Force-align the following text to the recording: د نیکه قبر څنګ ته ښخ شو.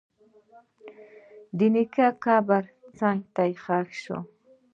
د 1.57 1.59
نیکه 1.73 2.07
قبر 2.23 2.63
څنګ 2.97 3.19
ته 3.33 3.43
ښخ 3.63 3.87
شو. 4.03 4.17